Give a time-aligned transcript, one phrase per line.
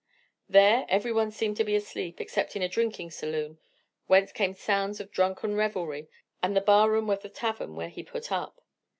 [0.49, 3.59] There every one seemed to be asleep except in a drinking saloon,
[4.07, 6.07] whence came sounds of drunken revelry,
[6.41, 8.61] and the bar room of the tavern where he put up.